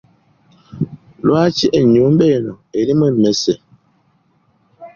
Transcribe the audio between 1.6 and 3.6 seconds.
ennyuba eno erimu emmese?